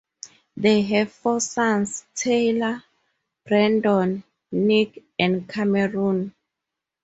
They 0.57 0.81
have 0.81 1.11
four 1.11 1.39
sons, 1.39 2.07
Tyler, 2.15 2.83
Brandon, 3.45 4.23
Nick 4.51 5.03
and 5.19 5.47
Cameron. 5.47 6.33